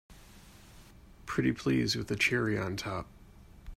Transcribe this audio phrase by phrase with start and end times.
[1.27, 3.05] Pretty please with a cherry on top!